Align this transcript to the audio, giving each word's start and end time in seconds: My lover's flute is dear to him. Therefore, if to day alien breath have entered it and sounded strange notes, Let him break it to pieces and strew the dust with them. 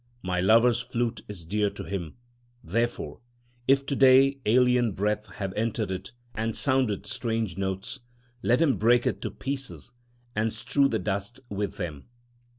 My 0.23 0.39
lover's 0.41 0.79
flute 0.81 1.21
is 1.27 1.45
dear 1.45 1.69
to 1.69 1.83
him. 1.83 2.15
Therefore, 2.63 3.19
if 3.67 3.85
to 3.85 3.95
day 3.95 4.39
alien 4.47 4.93
breath 4.93 5.27
have 5.35 5.53
entered 5.53 5.91
it 5.91 6.11
and 6.33 6.57
sounded 6.57 7.05
strange 7.05 7.55
notes, 7.55 7.99
Let 8.41 8.61
him 8.61 8.77
break 8.79 9.05
it 9.05 9.21
to 9.21 9.29
pieces 9.29 9.91
and 10.35 10.51
strew 10.51 10.87
the 10.87 10.97
dust 10.97 11.39
with 11.51 11.77
them. 11.77 12.07